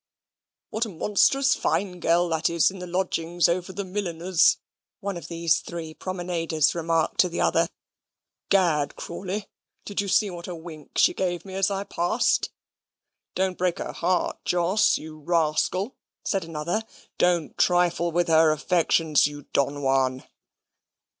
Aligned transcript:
"What 0.71 0.85
a 0.87 0.89
monstrous 0.89 1.53
fine 1.53 1.99
girl 1.99 2.27
that 2.29 2.49
is 2.49 2.71
in 2.71 2.79
the 2.79 2.87
lodgings 2.87 3.47
over 3.47 3.71
the 3.71 3.85
milliner's," 3.85 4.57
one 4.99 5.15
of 5.15 5.27
these 5.27 5.59
three 5.59 5.93
promenaders 5.93 6.73
remarked 6.73 7.19
to 7.19 7.29
the 7.29 7.41
other; 7.41 7.69
"Gad, 8.49 8.95
Crawley, 8.95 9.45
did 9.85 10.01
you 10.01 10.07
see 10.07 10.31
what 10.31 10.47
a 10.47 10.55
wink 10.55 10.97
she 10.97 11.13
gave 11.13 11.45
me 11.45 11.53
as 11.53 11.69
I 11.69 11.83
passed?" 11.83 12.49
"Don't 13.35 13.59
break 13.59 13.77
her 13.77 13.93
heart, 13.93 14.43
Jos, 14.43 14.97
you 14.97 15.19
rascal," 15.19 15.95
said 16.25 16.43
another. 16.45 16.81
"Don't 17.19 17.55
trifle 17.55 18.11
with 18.11 18.27
her 18.27 18.49
affections, 18.49 19.27
you 19.27 19.43
Don 19.53 19.83
Juan!" 19.83 20.23